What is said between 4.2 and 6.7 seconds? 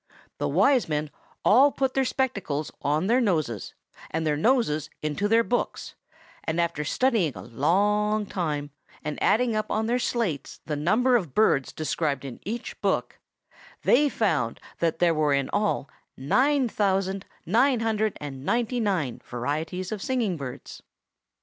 their noses into their books, and